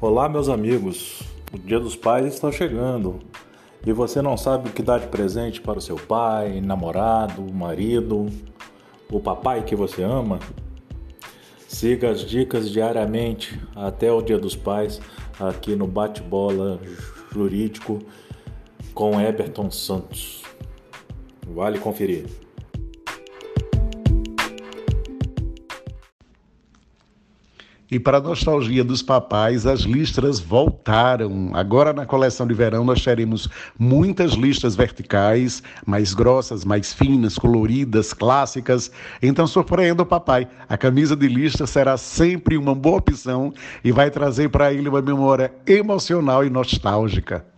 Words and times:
Olá, 0.00 0.28
meus 0.28 0.48
amigos. 0.48 1.22
O 1.52 1.58
Dia 1.58 1.78
dos 1.78 1.94
Pais 1.94 2.26
está 2.26 2.50
chegando 2.50 3.20
e 3.86 3.92
você 3.92 4.20
não 4.20 4.36
sabe 4.36 4.68
o 4.68 4.72
que 4.72 4.82
dar 4.82 4.98
de 4.98 5.06
presente 5.06 5.60
para 5.60 5.78
o 5.78 5.80
seu 5.80 5.94
pai, 5.94 6.60
namorado, 6.60 7.40
marido, 7.54 8.26
o 9.08 9.20
papai 9.20 9.62
que 9.62 9.76
você 9.76 10.02
ama? 10.02 10.40
Siga 11.68 12.10
as 12.10 12.22
dicas 12.22 12.68
diariamente 12.68 13.58
até 13.74 14.10
o 14.12 14.20
Dia 14.20 14.36
dos 14.36 14.56
Pais 14.56 15.00
aqui 15.38 15.76
no 15.76 15.86
Bate-Bola 15.86 16.80
Jurídico 17.32 18.00
com 18.92 19.20
Eberton 19.20 19.70
Santos. 19.70 20.42
Vale 21.46 21.78
conferir. 21.78 22.26
E 27.94 27.98
para 28.00 28.18
a 28.18 28.20
nostalgia 28.20 28.82
dos 28.82 29.02
papais, 29.02 29.68
as 29.68 29.82
listras 29.82 30.40
voltaram. 30.40 31.50
Agora 31.54 31.92
na 31.92 32.04
coleção 32.04 32.44
de 32.44 32.52
verão 32.52 32.84
nós 32.84 33.04
teremos 33.04 33.48
muitas 33.78 34.32
listras 34.32 34.74
verticais, 34.74 35.62
mais 35.86 36.12
grossas, 36.12 36.64
mais 36.64 36.92
finas, 36.92 37.38
coloridas, 37.38 38.12
clássicas. 38.12 38.90
Então 39.22 39.46
surpreenda 39.46 40.02
o 40.02 40.06
papai. 40.06 40.48
A 40.68 40.76
camisa 40.76 41.14
de 41.14 41.28
listra 41.28 41.68
será 41.68 41.96
sempre 41.96 42.56
uma 42.56 42.74
boa 42.74 42.98
opção 42.98 43.54
e 43.84 43.92
vai 43.92 44.10
trazer 44.10 44.48
para 44.48 44.72
ele 44.72 44.88
uma 44.88 45.00
memória 45.00 45.52
emocional 45.64 46.44
e 46.44 46.50
nostálgica. 46.50 47.53